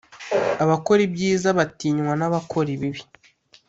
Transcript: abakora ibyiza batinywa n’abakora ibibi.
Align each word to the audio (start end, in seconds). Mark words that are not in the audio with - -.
abakora 0.63 1.01
ibyiza 1.07 1.47
batinywa 1.57 2.13
n’abakora 2.19 2.69
ibibi. 2.75 3.01